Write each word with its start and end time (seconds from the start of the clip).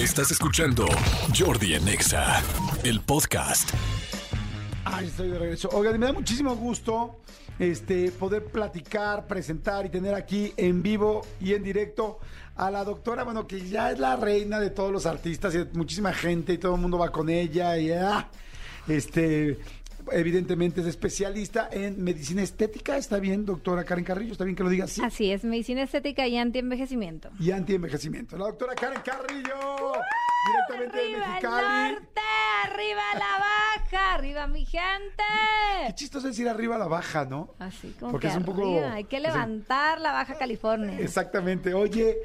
Estás 0.00 0.30
escuchando 0.30 0.86
Jordi 1.38 1.74
en 1.74 1.86
Exa, 1.86 2.42
el 2.84 3.02
podcast. 3.02 3.68
Ay, 4.82 5.08
estoy 5.08 5.28
de 5.28 5.38
regreso. 5.38 5.68
Oigan, 5.74 6.00
me 6.00 6.06
da 6.06 6.14
muchísimo 6.14 6.56
gusto 6.56 7.20
este, 7.58 8.10
poder 8.10 8.46
platicar, 8.46 9.26
presentar 9.26 9.84
y 9.84 9.90
tener 9.90 10.14
aquí 10.14 10.54
en 10.56 10.82
vivo 10.82 11.20
y 11.38 11.52
en 11.52 11.62
directo 11.62 12.18
a 12.56 12.70
la 12.70 12.82
doctora, 12.82 13.24
bueno, 13.24 13.46
que 13.46 13.68
ya 13.68 13.90
es 13.90 13.98
la 13.98 14.16
reina 14.16 14.58
de 14.58 14.70
todos 14.70 14.90
los 14.90 15.04
artistas 15.04 15.54
y 15.54 15.68
muchísima 15.76 16.14
gente 16.14 16.54
y 16.54 16.58
todo 16.58 16.76
el 16.76 16.80
mundo 16.80 16.96
va 16.96 17.12
con 17.12 17.28
ella 17.28 17.76
y 17.76 17.92
ah, 17.92 18.26
este 18.88 19.58
evidentemente 20.12 20.80
es 20.80 20.86
especialista 20.86 21.68
en 21.70 22.02
medicina 22.02 22.42
estética. 22.42 22.96
¿Está 22.96 23.18
bien, 23.18 23.44
doctora 23.46 23.84
Karen 23.84 24.04
Carrillo? 24.04 24.32
¿Está 24.32 24.44
bien 24.44 24.56
que 24.56 24.62
lo 24.62 24.68
diga 24.70 24.84
así? 24.84 25.00
Así 25.02 25.30
es, 25.30 25.44
medicina 25.44 25.82
estética 25.82 26.26
y 26.26 26.36
antienvejecimiento. 26.36 27.30
Y 27.38 27.50
antienvejecimiento. 27.50 28.36
La 28.36 28.46
doctora 28.46 28.74
Karen 28.74 29.00
Carrillo, 29.04 29.92
directamente 30.46 30.96
de 30.96 31.02
¡Arriba 31.02 31.24
el 31.24 31.30
Mexicali. 31.30 31.92
norte! 31.94 32.20
¡Arriba 32.64 33.02
la 33.14 33.38
baja! 33.38 34.14
¡Arriba 34.14 34.46
mi 34.46 34.64
gente! 34.66 35.22
Qué 35.86 35.94
chistoso 35.94 36.26
decir 36.28 36.48
arriba 36.48 36.76
la 36.78 36.86
baja, 36.86 37.24
¿no? 37.24 37.54
Así 37.58 37.94
como 37.98 38.12
Porque 38.12 38.26
que 38.26 38.32
es 38.32 38.36
un 38.36 38.44
poco- 38.44 38.62
arriba. 38.62 38.92
Hay 38.94 39.04
que 39.04 39.18
levantar 39.20 40.00
la 40.00 40.12
Baja 40.12 40.36
California. 40.36 40.98
Exactamente. 41.00 41.72
Oye, 41.74 42.18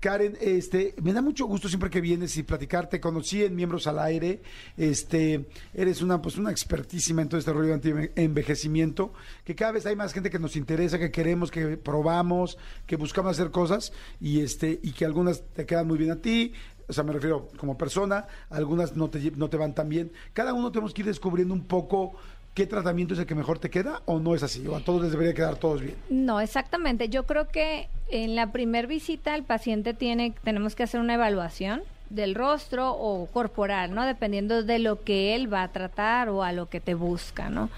Karen, 0.00 0.38
este, 0.40 0.94
me 1.02 1.12
da 1.12 1.20
mucho 1.20 1.44
gusto 1.44 1.68
siempre 1.68 1.90
que 1.90 2.00
vienes 2.00 2.34
y 2.38 2.42
platicar. 2.42 2.88
Te 2.88 3.00
conocí 3.00 3.44
en 3.44 3.54
Miembros 3.54 3.86
al 3.86 3.98
Aire. 3.98 4.40
Este, 4.78 5.46
eres 5.74 6.00
una, 6.00 6.22
pues, 6.22 6.38
una 6.38 6.50
expertísima 6.50 7.20
en 7.20 7.28
todo 7.28 7.38
este 7.38 7.52
rollo 7.52 7.68
de 7.68 7.74
anti-envejecimiento. 7.74 9.12
Que 9.44 9.54
cada 9.54 9.72
vez 9.72 9.84
hay 9.84 9.96
más 9.96 10.14
gente 10.14 10.30
que 10.30 10.38
nos 10.38 10.56
interesa, 10.56 10.98
que 10.98 11.10
queremos, 11.10 11.50
que 11.50 11.76
probamos, 11.76 12.56
que 12.86 12.96
buscamos 12.96 13.32
hacer 13.32 13.50
cosas 13.50 13.92
y 14.20 14.40
este, 14.40 14.80
y 14.82 14.92
que 14.92 15.04
algunas 15.04 15.42
te 15.54 15.66
quedan 15.66 15.86
muy 15.86 15.98
bien 15.98 16.12
a 16.12 16.16
ti. 16.16 16.54
O 16.88 16.92
sea, 16.94 17.04
me 17.04 17.12
refiero 17.12 17.48
como 17.56 17.76
persona, 17.76 18.26
algunas 18.48 18.96
no 18.96 19.10
te, 19.10 19.30
no 19.36 19.50
te 19.50 19.58
van 19.58 19.74
tan 19.74 19.88
bien. 19.90 20.12
Cada 20.32 20.54
uno 20.54 20.72
tenemos 20.72 20.94
que 20.94 21.02
ir 21.02 21.06
descubriendo 21.06 21.52
un 21.52 21.66
poco 21.66 22.14
qué 22.54 22.66
tratamiento 22.66 23.14
es 23.14 23.20
el 23.20 23.26
que 23.26 23.34
mejor 23.34 23.58
te 23.58 23.70
queda 23.70 24.02
o 24.06 24.18
no 24.18 24.34
es 24.34 24.42
así. 24.42 24.64
A 24.74 24.80
todos 24.80 25.02
les 25.02 25.12
debería 25.12 25.34
quedar 25.34 25.56
todos 25.56 25.80
bien. 25.80 25.96
No, 26.08 26.40
exactamente. 26.40 27.08
Yo 27.08 27.24
creo 27.24 27.48
que 27.48 27.88
en 28.10 28.34
la 28.34 28.52
primer 28.52 28.86
visita 28.86 29.34
el 29.34 29.44
paciente 29.44 29.94
tiene, 29.94 30.34
tenemos 30.42 30.74
que 30.74 30.82
hacer 30.82 31.00
una 31.00 31.14
evaluación 31.14 31.82
del 32.10 32.34
rostro 32.34 32.92
o 32.92 33.26
corporal, 33.26 33.94
¿no? 33.94 34.04
Dependiendo 34.04 34.62
de 34.62 34.80
lo 34.80 35.02
que 35.02 35.34
él 35.34 35.52
va 35.52 35.62
a 35.62 35.72
tratar 35.72 36.28
o 36.28 36.42
a 36.42 36.52
lo 36.52 36.68
que 36.68 36.80
te 36.80 36.94
busca, 36.94 37.48
¿no? 37.50 37.70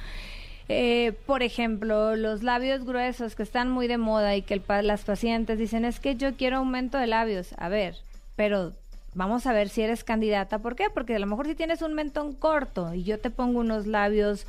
Eh, 0.68 1.12
por 1.26 1.42
ejemplo, 1.42 2.16
los 2.16 2.42
labios 2.42 2.84
gruesos 2.84 3.34
que 3.34 3.42
están 3.42 3.70
muy 3.70 3.88
de 3.88 3.98
moda 3.98 4.34
y 4.36 4.42
que 4.42 4.62
las 4.82 5.04
pacientes 5.04 5.58
dicen 5.58 5.84
es 5.84 6.00
que 6.00 6.16
yo 6.16 6.34
quiero 6.36 6.58
aumento 6.58 6.96
de 6.96 7.06
labios. 7.06 7.54
A 7.58 7.68
ver, 7.68 7.96
pero 8.36 8.72
vamos 9.14 9.46
a 9.46 9.52
ver 9.52 9.68
si 9.68 9.82
eres 9.82 10.04
candidata. 10.04 10.58
¿Por 10.58 10.76
qué? 10.76 10.88
Porque 10.92 11.16
a 11.16 11.18
lo 11.18 11.26
mejor 11.26 11.46
si 11.46 11.54
tienes 11.54 11.82
un 11.82 11.94
mentón 11.94 12.34
corto 12.34 12.94
y 12.94 13.04
yo 13.04 13.18
te 13.18 13.30
pongo 13.30 13.60
unos 13.60 13.86
labios 13.86 14.46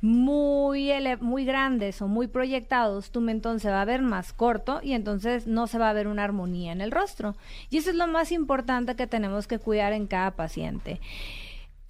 muy, 0.00 0.90
muy 1.20 1.44
grandes 1.44 2.02
o 2.02 2.08
muy 2.08 2.26
proyectados, 2.26 3.10
tu 3.10 3.20
mentón 3.20 3.60
se 3.60 3.70
va 3.70 3.80
a 3.80 3.86
ver 3.86 4.02
más 4.02 4.32
corto 4.32 4.80
y 4.82 4.94
entonces 4.94 5.46
no 5.46 5.68
se 5.68 5.78
va 5.78 5.90
a 5.90 5.92
ver 5.92 6.08
una 6.08 6.24
armonía 6.24 6.72
en 6.72 6.80
el 6.80 6.90
rostro. 6.90 7.36
Y 7.70 7.78
eso 7.78 7.90
es 7.90 7.96
lo 7.96 8.08
más 8.08 8.32
importante 8.32 8.96
que 8.96 9.06
tenemos 9.06 9.46
que 9.46 9.60
cuidar 9.60 9.92
en 9.92 10.08
cada 10.08 10.32
paciente. 10.32 11.00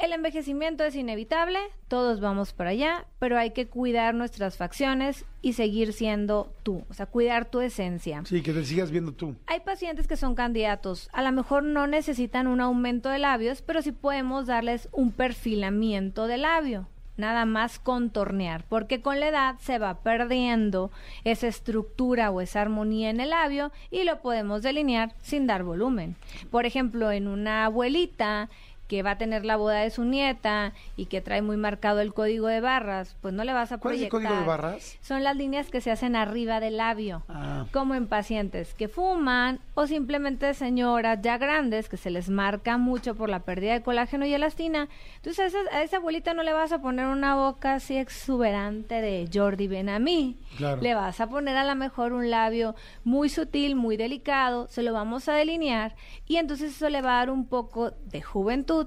El 0.03 0.13
envejecimiento 0.13 0.83
es 0.83 0.97
inevitable, 0.97 1.61
todos 1.87 2.19
vamos 2.19 2.53
para 2.53 2.71
allá, 2.71 3.07
pero 3.21 3.39
hay 3.39 3.53
que 3.53 3.69
cuidar 3.69 4.17
nuestras 4.17 4.57
facciones 4.57 5.25
y 5.43 5.53
seguir 5.53 5.93
siendo 5.93 6.53
tú, 6.65 6.83
o 6.91 6.93
sea, 6.93 7.07
cuidar 7.07 7.45
tu 7.45 7.61
esencia. 7.61 8.21
Sí, 8.27 8.43
que 8.43 8.53
te 8.53 8.65
sigas 8.65 8.91
viendo 8.91 9.13
tú. 9.13 9.37
Hay 9.47 9.61
pacientes 9.61 10.09
que 10.09 10.17
son 10.17 10.35
candidatos, 10.35 11.09
a 11.13 11.23
lo 11.23 11.31
mejor 11.31 11.63
no 11.63 11.87
necesitan 11.87 12.49
un 12.49 12.61
aumento 12.61 13.11
de 13.11 13.21
labios, 13.21 13.63
pero 13.63 13.81
sí 13.81 13.93
podemos 13.93 14.49
darles 14.49 14.89
un 14.91 15.13
perfilamiento 15.13 16.27
de 16.27 16.39
labio, 16.39 16.89
nada 17.17 17.45
más 17.45 17.79
contornear, 17.79 18.65
porque 18.69 19.03
con 19.03 19.21
la 19.21 19.29
edad 19.29 19.55
se 19.61 19.79
va 19.79 20.03
perdiendo 20.03 20.91
esa 21.23 21.47
estructura 21.47 22.33
o 22.33 22.41
esa 22.41 22.63
armonía 22.63 23.09
en 23.09 23.21
el 23.21 23.31
labio 23.31 23.71
y 23.93 24.03
lo 24.03 24.21
podemos 24.21 24.63
delinear 24.63 25.15
sin 25.23 25.47
dar 25.47 25.63
volumen. 25.63 26.17
Por 26.51 26.67
ejemplo, 26.67 27.13
en 27.13 27.29
una 27.29 27.67
abuelita 27.67 28.51
que 28.93 29.03
va 29.03 29.13
a 29.13 29.17
tener 29.17 29.47
la 29.47 29.57
boda 29.57 29.79
de 29.79 29.89
su 29.89 30.05
nieta 30.05 30.75
y 30.99 31.07
que 31.07 31.23
trae 31.23 31.41
muy 31.41 31.57
marcado 31.57 32.01
el 32.01 32.13
código 32.13 32.47
de 32.49 32.61
barras, 32.61 33.17
pues 33.23 33.33
no 33.33 33.43
le 33.43 33.55
vas 33.55 33.73
a 33.73 33.79
¿Cuál 33.79 33.95
es 33.95 34.03
el 34.03 34.09
proyectar. 34.11 34.29
código 34.33 34.41
de 34.43 34.47
barras? 34.47 34.99
Son 35.01 35.23
las 35.25 35.35
líneas 35.35 35.71
que 35.71 35.81
se 35.81 35.91
hacen 35.91 36.15
arriba 36.15 36.61
del 36.61 36.77
labio 36.77 37.23
Ah. 37.31 37.65
como 37.73 37.95
en 37.95 38.07
pacientes 38.07 38.75
que 38.75 38.89
fuman 38.89 39.61
o 39.73 39.87
simplemente 39.87 40.53
señoras 40.53 41.21
ya 41.23 41.39
grandes 41.39 41.89
que 41.89 41.97
se 41.97 42.11
les 42.11 42.29
marca 42.29 42.77
mucho 42.77 43.15
por 43.15 43.31
la 43.31 43.41
pérdida 43.41 43.73
de 43.73 43.81
colágeno 43.83 44.27
y 44.27 44.35
elastina. 44.35 44.91
Entonces 45.17 45.39
a 45.41 45.47
esa, 45.47 45.77
a 45.79 45.83
esa 45.83 45.97
abuelita 45.97 46.35
no 46.35 46.43
le 46.43 46.53
vas 46.53 46.73
a 46.73 46.83
poner 46.83 47.07
una 47.07 47.35
boca 47.35 47.73
así 47.77 47.97
exuberante 47.97 49.01
de 49.01 49.27
Jordi 49.33 49.69
ven 49.69 49.89
a 49.89 49.99
mí. 50.01 50.37
Claro. 50.59 50.83
Le 50.83 50.95
vas 50.95 51.19
a 51.23 51.29
poner 51.29 51.57
a 51.57 51.65
lo 51.65 51.75
mejor 51.77 52.13
un 52.13 52.31
labio 52.31 52.75
muy 53.05 53.31
sutil, 53.31 53.75
muy 53.75 53.97
delicado, 53.97 54.69
se 54.69 54.83
lo 54.83 54.93
vamos 54.93 55.31
a 55.31 55.33
delinear 55.33 55.95
y 56.27 56.37
entonces 56.37 56.77
eso 56.77 56.91
le 56.91 57.01
va 57.01 57.15
a 57.15 57.19
dar 57.21 57.31
un 57.31 57.47
poco 57.47 57.93
de 58.11 58.21
juventud 58.21 58.82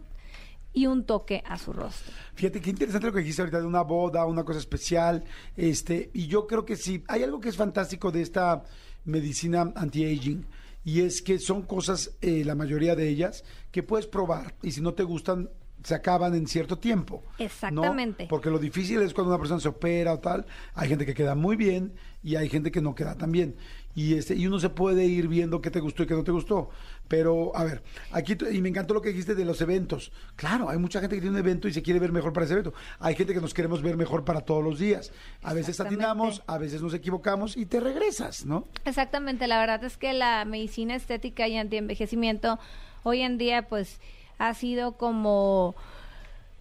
y 0.75 0.85
un 0.87 1.05
toque 1.05 1.41
a 1.47 1.57
su 1.57 1.73
rostro. 1.73 2.13
Fíjate 2.35 2.61
qué 2.61 2.69
interesante 2.69 3.07
lo 3.07 3.13
que 3.13 3.19
dijiste 3.19 3.41
ahorita 3.41 3.61
de 3.61 3.65
una 3.65 3.81
boda, 3.81 4.25
una 4.25 4.43
cosa 4.43 4.59
especial. 4.59 5.23
Este, 5.55 6.11
y 6.13 6.27
yo 6.27 6.45
creo 6.45 6.65
que 6.65 6.75
sí, 6.75 7.03
hay 7.07 7.23
algo 7.23 7.39
que 7.39 7.49
es 7.49 7.55
fantástico 7.55 8.11
de 8.11 8.21
esta 8.21 8.61
medicina 9.05 9.71
anti-aging. 9.75 10.45
Y 10.83 11.01
es 11.01 11.21
que 11.21 11.39
son 11.39 11.63
cosas, 11.63 12.11
eh, 12.21 12.43
la 12.45 12.53
mayoría 12.53 12.95
de 12.95 13.09
ellas, 13.09 13.43
que 13.71 13.81
puedes 13.81 14.05
probar. 14.05 14.53
Y 14.61 14.71
si 14.71 14.81
no 14.81 14.93
te 14.93 15.03
gustan, 15.03 15.49
se 15.85 15.93
acaban 15.93 16.33
en 16.33 16.47
cierto 16.47 16.77
tiempo. 16.77 17.23
¿no? 17.37 17.45
Exactamente. 17.45 18.25
Porque 18.27 18.49
lo 18.49 18.57
difícil 18.57 19.01
es 19.01 19.13
cuando 19.13 19.31
una 19.31 19.39
persona 19.39 19.59
se 19.59 19.69
opera 19.69 20.13
o 20.13 20.19
tal. 20.19 20.45
Hay 20.73 20.89
gente 20.89 21.05
que 21.05 21.13
queda 21.13 21.35
muy 21.35 21.55
bien 21.55 21.93
y 22.23 22.35
hay 22.37 22.49
gente 22.49 22.71
que 22.71 22.81
no 22.81 22.95
queda 22.95 23.15
tan 23.15 23.31
bien. 23.31 23.55
Y, 23.93 24.15
este, 24.15 24.35
y 24.35 24.47
uno 24.47 24.59
se 24.59 24.69
puede 24.69 25.05
ir 25.05 25.27
viendo 25.27 25.61
qué 25.61 25.69
te 25.69 25.79
gustó 25.79 26.03
y 26.03 26.07
qué 26.07 26.15
no 26.15 26.23
te 26.23 26.31
gustó. 26.31 26.69
Pero, 27.07 27.55
a 27.55 27.63
ver, 27.63 27.83
aquí, 28.11 28.35
y 28.51 28.61
me 28.61 28.69
encantó 28.69 28.95
lo 28.95 29.01
que 29.01 29.09
dijiste 29.09 29.35
de 29.35 29.45
los 29.45 29.61
eventos. 29.61 30.11
Claro, 30.35 30.69
hay 30.69 30.79
mucha 30.79 30.99
gente 30.99 31.15
que 31.15 31.21
tiene 31.21 31.37
un 31.37 31.39
evento 31.39 31.67
y 31.67 31.73
se 31.73 31.83
quiere 31.83 31.99
ver 31.99 32.11
mejor 32.11 32.33
para 32.33 32.45
ese 32.45 32.53
evento. 32.53 32.73
Hay 32.99 33.15
gente 33.15 33.33
que 33.33 33.39
nos 33.39 33.53
queremos 33.53 33.83
ver 33.83 33.95
mejor 33.95 34.25
para 34.25 34.41
todos 34.41 34.63
los 34.63 34.79
días. 34.79 35.13
A 35.43 35.53
veces 35.53 35.79
atinamos, 35.79 36.41
a 36.47 36.57
veces 36.57 36.81
nos 36.81 36.95
equivocamos 36.95 37.55
y 37.55 37.67
te 37.67 37.79
regresas, 37.79 38.45
¿no? 38.45 38.67
Exactamente, 38.85 39.47
la 39.47 39.59
verdad 39.59 39.83
es 39.83 39.97
que 39.97 40.13
la 40.13 40.43
medicina 40.45 40.95
estética 40.95 41.47
y 41.47 41.57
antienvejecimiento 41.57 42.59
hoy 43.03 43.21
en 43.21 43.37
día 43.37 43.67
pues 43.67 44.01
ha 44.37 44.53
sido 44.53 44.93
como 44.93 45.75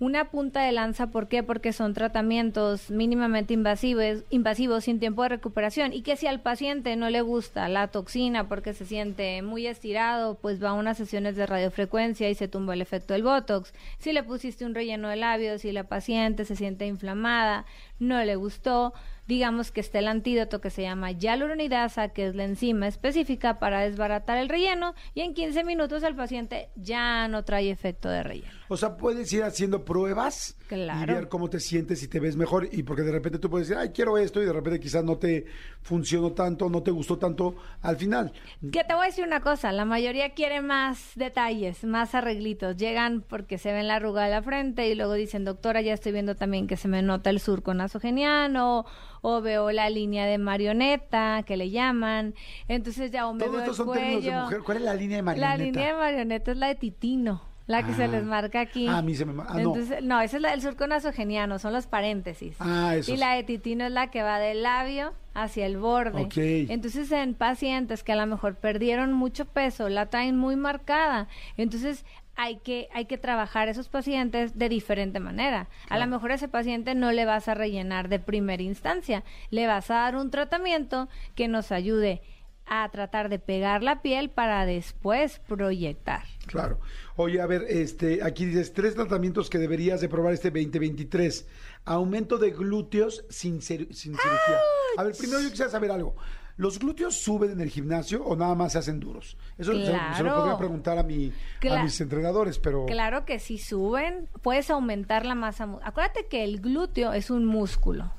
una 0.01 0.27
punta 0.27 0.63
de 0.63 0.73
lanza, 0.73 1.07
¿por 1.07 1.29
qué? 1.29 1.43
Porque 1.43 1.73
son 1.73 1.95
tratamientos 1.95 2.91
mínimamente 2.91 3.55
invasivos, 3.55 4.25
invasivos 4.31 4.85
sin 4.85 4.99
tiempo 4.99 5.23
de 5.23 5.31
recuperación 5.31 5.93
y 5.93 6.03
que 6.03 6.17
si 6.17 6.27
al 6.27 6.41
paciente 6.41 6.97
no 6.97 7.11
le 7.11 7.21
gusta 7.21 7.69
la 7.69 7.89
toxina 7.89 8.49
porque 8.49 8.75
se 8.75 8.87
siente 8.87 9.41
muy 9.43 9.67
estirado, 9.67 10.35
pues 10.35 10.63
va 10.63 10.71
a 10.71 10.75
unas 10.75 10.97
sesiones 10.97 11.37
de 11.37 11.47
radiofrecuencia 11.47 12.29
y 12.29 12.35
se 12.35 12.49
tumba 12.49 12.75
el 12.75 12.83
efecto 12.83 13.15
del 13.15 13.23
botox. 13.23 13.73
Si 13.99 14.13
le 14.13 14.25
pusiste 14.25 14.67
un 14.67 14.75
relleno 14.75 15.09
de 15.09 15.17
labios, 15.17 15.63
si 15.63 15.71
la 15.71 15.85
paciente 15.85 16.45
se 16.45 16.57
siente 16.57 16.87
inflamada, 16.87 17.65
no 18.01 18.23
le 18.25 18.35
gustó, 18.37 18.93
digamos 19.27 19.73
que 19.73 19.81
está 19.81 19.99
el 19.99 20.09
antídoto 20.09 20.61
que 20.61 20.71
se 20.71 20.83
llama 20.83 21.13
hialuronidasa, 21.13 22.11
que 22.11 22.27
es 22.27 22.35
la 22.35 22.45
enzima 22.45 22.87
específica 22.87 23.59
para 23.59 23.81
desbaratar 23.81 24.39
el 24.39 24.49
relleno 24.49 24.95
y 25.15 25.23
en 25.23 25.35
15 25.35 25.65
minutos 25.65 26.03
el 26.03 26.15
paciente 26.15 26.69
ya 26.77 27.29
no 27.29 27.45
trae 27.45 27.71
efecto 27.71 28.09
de 28.09 28.23
relleno. 28.23 28.53
O 28.69 28.77
sea, 28.77 28.97
puedes 28.97 29.33
ir 29.33 29.43
haciendo 29.43 29.85
pruebas 29.85 30.57
y 30.71 31.07
ver 31.07 31.29
cómo 31.29 31.51
te 31.51 31.61
sientes 31.61 32.03
y 32.03 32.09
te 32.09 32.19
ves 32.19 32.37
mejor. 32.37 32.69
Y 32.73 32.83
porque 32.83 33.03
de 33.03 33.13
repente 33.13 33.39
tú 33.39 33.51
puedes 33.51 33.69
decir, 33.69 33.81
ay, 33.81 33.91
quiero 33.91 34.17
esto, 34.17 34.43
y 34.43 34.47
de 34.47 34.53
repente 34.53 34.81
quizás 34.81 35.05
no 35.05 35.19
te 35.19 35.45
funcionó 35.83 36.33
tanto, 36.33 36.71
no 36.71 36.83
te 36.83 36.91
gustó 36.91 37.19
tanto 37.19 37.57
al 37.83 37.97
final. 37.97 38.33
Que 38.73 38.83
te 38.85 38.95
voy 38.95 39.05
a 39.05 39.07
decir 39.07 39.25
una 39.25 39.41
cosa, 39.41 39.71
la 39.73 39.85
mayoría 39.85 40.31
quiere 40.31 40.63
más 40.63 41.13
detalles, 41.15 41.85
más 41.85 42.15
arreglitos. 42.15 42.77
Llegan 42.77 43.21
porque 43.21 43.59
se 43.59 43.73
ven 43.73 43.87
la 43.87 43.97
arruga 43.97 44.25
de 44.25 44.31
la 44.31 44.43
frente 44.43 44.89
y 44.89 44.95
luego 44.95 45.13
dicen, 45.13 45.45
doctora, 45.45 45.83
ya 45.83 45.93
estoy 45.93 46.13
viendo 46.13 46.35
también 46.35 46.67
que 46.67 46.77
se 46.77 46.89
me 46.89 47.03
nota 47.03 47.31
el 47.31 47.41
surco 47.41 47.75
nasogeniano 47.75 48.87
o 49.27 49.41
veo 49.41 49.73
la 49.73 49.89
línea 49.89 50.27
de 50.27 50.37
marioneta 50.37 51.43
que 51.47 51.57
le 51.57 51.71
llaman. 51.71 52.35
Entonces 52.69 53.11
ya 53.11 53.27
o 53.27 53.33
me 53.33 53.41
Todos 53.41 53.53
veo 53.53 53.61
estos 53.63 53.79
el 53.81 53.85
son 53.87 53.95
términos 53.95 54.25
de 54.25 54.31
mujer. 54.33 54.61
¿Cuál 54.65 54.77
es 54.77 54.83
la 54.83 54.95
línea 54.95 55.17
de 55.17 55.23
marioneta? 55.23 55.57
La 55.57 55.65
línea 55.65 55.87
de 55.87 55.95
marioneta 55.95 56.51
es 56.53 56.57
la 56.59 56.67
de 56.69 56.75
titino, 56.75 57.43
la 57.67 57.83
que 57.87 57.95
se 57.95 58.05
Ah. 58.05 58.09
les 58.09 58.23
marca 58.25 58.61
aquí. 58.61 58.87
Ah, 58.87 58.99
a 58.99 59.03
mí 59.03 59.15
se 59.15 59.25
me 59.25 59.33
ma- 59.33 59.47
ah, 59.49 59.55
no. 59.55 59.61
Entonces, 59.75 60.05
no. 60.05 60.21
esa 60.21 60.37
es 60.37 60.43
la 60.43 60.51
del 60.51 60.61
surco 60.61 60.87
nasogeniano, 60.87 61.59
son 61.59 61.73
los 61.73 61.87
paréntesis. 61.87 62.55
Ah, 62.61 62.97
eso 62.97 63.13
Y 63.13 63.17
la 63.17 63.35
de 63.35 63.45
titino 63.45 63.87
es 63.87 63.93
la 63.93 64.11
que 64.11 64.23
va 64.23 64.39
del 64.39 64.63
labio 64.63 65.15
hacia 65.33 65.65
el 65.65 65.79
borde. 65.79 66.21
Ok. 66.25 66.37
Entonces, 66.37 67.11
en 67.11 67.33
pacientes 67.33 68.05
que 68.05 68.13
a 68.13 68.17
lo 68.17 68.27
mejor 68.27 68.57
perdieron 68.57 69.15
mucho 69.15 69.47
peso, 69.47 69.89
la 69.89 70.07
traen 70.11 70.37
muy 70.37 70.55
marcada. 70.57 71.29
Entonces, 71.57 72.05
hay 72.37 72.59
que, 72.59 72.89
hay 72.93 73.07
que 73.07 73.19
trabajar 73.19 73.69
esos 73.69 73.89
pacientes 73.89 74.59
de 74.59 74.69
diferente 74.69 75.21
manera. 75.21 75.69
A 75.89 75.99
lo 75.99 76.07
mejor 76.07 76.33
a 76.33 76.35
ese 76.35 76.49
paciente 76.49 76.95
no 76.95 77.13
le 77.13 77.25
vas 77.25 77.49
a 77.49 77.55
rellenar 77.55 78.09
de 78.09 78.19
primera 78.19 78.63
instancia, 78.63 79.25
le 79.51 79.67
vas 79.67 79.91
a 79.91 79.95
dar 79.95 80.17
un 80.17 80.31
tratamiento 80.31 81.09
que 81.35 81.49
nos 81.49 81.73
ayude 81.73 82.23
a 82.67 82.89
tratar 82.91 83.29
de 83.29 83.39
pegar 83.39 83.83
la 83.83 84.01
piel 84.01 84.31
para 84.31 84.65
después 84.65 85.41
proyectar. 85.47 86.23
Claro. 86.47 86.81
Oye, 87.17 87.41
a 87.41 87.47
ver, 87.47 87.67
este, 87.69 88.23
aquí 88.23 88.47
dices 88.47 88.73
tres 88.73 88.95
tratamientos 88.95 89.51
que 89.51 89.59
deberías 89.59 90.01
de 90.01 90.09
probar 90.09 90.33
este 90.33 90.51
2023. 90.51 91.47
Aumento 91.85 92.39
de 92.39 92.51
glúteos 92.51 93.25
sin, 93.29 93.61
sin 93.61 93.87
cirugía. 93.91 94.61
A 94.97 95.05
ver, 95.05 95.15
primero 95.17 95.41
yo 95.41 95.51
quisiera 95.51 95.71
saber 95.71 95.91
algo. 95.91 96.17
¿Los 96.57 96.79
glúteos 96.79 97.17
suben 97.21 97.51
en 97.51 97.61
el 97.61 97.69
gimnasio 97.69 98.25
o 98.25 98.37
nada 98.37 98.55
más 98.55 98.73
se 98.73 98.79
hacen 98.79 99.01
duros? 99.01 99.37
Eso 99.59 99.73
se- 99.73 99.87
se, 100.17 100.23
lo 100.23 100.35
podría 100.37 100.57
preguntar 100.57 100.99
a, 100.99 101.03
mi, 101.03 101.33
a 101.71 101.83
mis 101.83 102.01
entrenadores, 102.01 102.59
pero... 102.61 102.87
Claro 102.87 103.25
que 103.25 103.41
si 103.41 103.59
suben, 103.59 104.29
puedes 104.43 104.71
aumentar 104.71 105.27
la 105.27 105.35
masa. 105.35 105.69
Acuérdate 105.83 106.27
que 106.29 106.45
el 106.45 106.61
glúteo 106.61 107.13
es 107.13 107.31
un 107.31 107.45
músculo, 107.45 108.13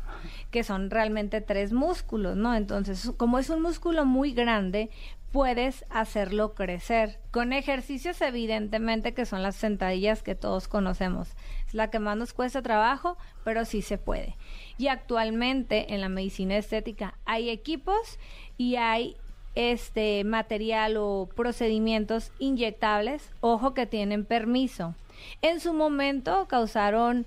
que 0.55 0.63
son 0.63 0.89
realmente 0.89 1.41
tres 1.41 1.73
músculos, 1.73 2.37
¿no? 2.37 2.55
Entonces, 2.55 3.11
como 3.17 3.39
es 3.39 3.49
un 3.49 3.61
músculo 3.61 4.05
muy 4.05 4.31
grande, 4.31 4.89
puedes 5.33 5.83
hacerlo 5.89 6.53
crecer. 6.53 7.19
Con 7.31 7.51
ejercicios, 7.51 8.21
evidentemente, 8.21 9.13
que 9.13 9.25
son 9.25 9.43
las 9.43 9.57
sentadillas 9.57 10.23
que 10.23 10.33
todos 10.33 10.69
conocemos. 10.69 11.27
Es 11.67 11.73
la 11.73 11.89
que 11.89 11.99
más 11.99 12.15
nos 12.15 12.31
cuesta 12.31 12.61
trabajo, 12.61 13.17
pero 13.43 13.65
sí 13.65 13.81
se 13.81 13.97
puede. 13.97 14.37
Y 14.77 14.87
actualmente 14.87 15.93
en 15.93 15.99
la 15.99 16.07
medicina 16.07 16.55
estética 16.55 17.15
hay 17.25 17.49
equipos 17.49 18.17
y 18.57 18.77
hay 18.77 19.17
este 19.55 20.23
material 20.23 20.95
o 20.95 21.27
procedimientos 21.35 22.31
inyectables, 22.39 23.29
ojo 23.41 23.73
que 23.73 23.87
tienen 23.87 24.23
permiso. 24.23 24.95
En 25.41 25.59
su 25.59 25.73
momento 25.73 26.47
causaron 26.47 27.25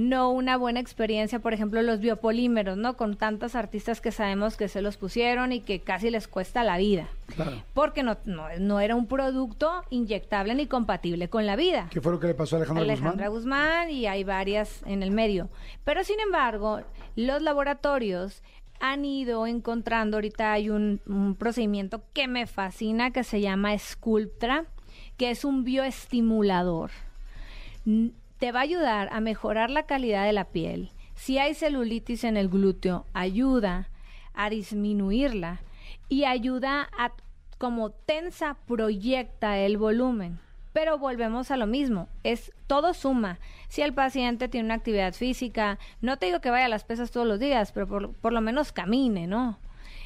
no 0.00 0.30
una 0.30 0.56
buena 0.56 0.80
experiencia, 0.80 1.40
por 1.40 1.52
ejemplo, 1.52 1.82
los 1.82 2.00
biopolímeros, 2.00 2.78
¿no? 2.78 2.96
Con 2.96 3.16
tantos 3.16 3.54
artistas 3.54 4.00
que 4.00 4.12
sabemos 4.12 4.56
que 4.56 4.66
se 4.66 4.80
los 4.80 4.96
pusieron 4.96 5.52
y 5.52 5.60
que 5.60 5.80
casi 5.80 6.08
les 6.08 6.26
cuesta 6.26 6.64
la 6.64 6.78
vida. 6.78 7.06
Claro. 7.36 7.62
Porque 7.74 8.02
no, 8.02 8.16
no, 8.24 8.46
no 8.58 8.80
era 8.80 8.96
un 8.96 9.06
producto 9.06 9.84
inyectable 9.90 10.54
ni 10.54 10.66
compatible 10.66 11.28
con 11.28 11.44
la 11.44 11.54
vida. 11.54 11.88
¿Qué 11.90 12.00
fue 12.00 12.12
lo 12.12 12.18
que 12.18 12.28
le 12.28 12.34
pasó 12.34 12.56
a 12.56 12.60
Alejandra, 12.60 12.84
Alejandra 12.84 13.28
Guzmán? 13.28 13.60
Guzmán 13.68 13.90
y 13.90 14.06
hay 14.06 14.24
varias 14.24 14.82
en 14.86 15.02
el 15.02 15.10
medio. 15.10 15.50
Pero 15.84 16.02
sin 16.02 16.18
embargo, 16.18 16.80
los 17.14 17.42
laboratorios 17.42 18.42
han 18.80 19.04
ido 19.04 19.46
encontrando, 19.46 20.16
ahorita 20.16 20.54
hay 20.54 20.70
un, 20.70 21.02
un 21.06 21.34
procedimiento 21.34 22.02
que 22.14 22.26
me 22.26 22.46
fascina 22.46 23.10
que 23.10 23.22
se 23.22 23.42
llama 23.42 23.76
Sculptra, 23.76 24.64
que 25.18 25.30
es 25.30 25.44
un 25.44 25.62
bioestimulador. 25.62 26.90
Te 28.40 28.52
va 28.52 28.60
a 28.60 28.62
ayudar 28.62 29.10
a 29.12 29.20
mejorar 29.20 29.68
la 29.68 29.82
calidad 29.82 30.24
de 30.24 30.32
la 30.32 30.46
piel. 30.46 30.92
Si 31.14 31.36
hay 31.36 31.52
celulitis 31.52 32.24
en 32.24 32.38
el 32.38 32.48
glúteo, 32.48 33.04
ayuda 33.12 33.90
a 34.32 34.48
disminuirla 34.48 35.60
y 36.08 36.24
ayuda 36.24 36.88
a, 36.96 37.12
como 37.58 37.90
tensa, 37.90 38.56
proyecta 38.66 39.58
el 39.58 39.76
volumen. 39.76 40.40
Pero 40.72 40.96
volvemos 40.96 41.50
a 41.50 41.58
lo 41.58 41.66
mismo, 41.66 42.08
es 42.24 42.50
todo 42.66 42.94
suma. 42.94 43.38
Si 43.68 43.82
el 43.82 43.92
paciente 43.92 44.48
tiene 44.48 44.64
una 44.68 44.76
actividad 44.76 45.12
física, 45.12 45.78
no 46.00 46.16
te 46.16 46.24
digo 46.24 46.40
que 46.40 46.48
vaya 46.48 46.64
a 46.64 46.70
las 46.70 46.84
pesas 46.84 47.10
todos 47.10 47.26
los 47.26 47.40
días, 47.40 47.72
pero 47.72 47.86
por, 47.86 48.14
por 48.14 48.32
lo 48.32 48.40
menos 48.40 48.72
camine, 48.72 49.26
¿no? 49.26 49.58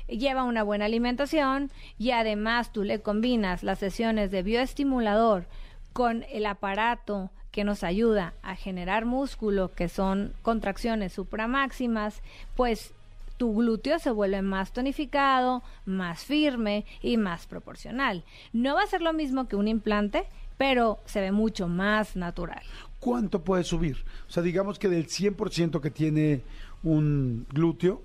Lleva 0.09 0.43
una 0.43 0.65
buena 0.65 0.87
alimentación 0.87 1.71
y 1.99 2.11
además 2.11 2.73
tú 2.73 2.83
le 2.83 3.01
combinas 3.01 3.63
las 3.63 3.79
sesiones 3.79 4.33
de 4.33 4.43
bioestimulador 4.43 5.47
con 5.95 6.25
el 6.31 6.45
aparato 6.45 7.31
que 7.53 7.65
nos 7.65 7.85
ayuda 7.85 8.35
a 8.43 8.57
generar 8.57 9.05
músculo, 9.07 9.73
que 9.73 9.89
son 9.89 10.35
contracciones 10.43 11.13
supramáximas, 11.13 12.21
pues 12.57 12.93
tu 13.37 13.55
glúteo 13.55 13.99
se 14.01 14.11
vuelve 14.11 14.43
más 14.43 14.73
tonificado, 14.73 15.63
más 15.87 16.25
firme 16.25 16.85
y 17.01 17.17
más 17.17 17.47
proporcional. 17.47 18.25
No 18.53 18.75
va 18.75 18.83
a 18.83 18.89
ser 18.89 19.03
lo 19.03 19.13
mismo 19.13 19.47
que 19.47 19.55
un 19.55 19.69
implante, 19.69 20.25
pero 20.59 20.99
se 21.05 21.21
ve 21.21 21.31
mucho 21.31 21.69
más 21.69 22.17
natural. 22.17 22.63
¿Cuánto 22.99 23.45
puede 23.45 23.63
subir? 23.63 24.05
O 24.29 24.33
sea, 24.33 24.43
digamos 24.43 24.81
que 24.81 24.89
del 24.89 25.07
100% 25.07 25.81
que 25.81 25.91
tiene 25.91 26.43
un 26.83 27.47
glúteo, 27.53 28.03